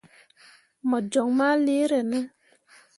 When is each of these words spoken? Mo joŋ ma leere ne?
Mo 0.87 0.97
joŋ 1.11 1.27
ma 1.37 1.47
leere 1.65 1.99
ne? 2.09 2.19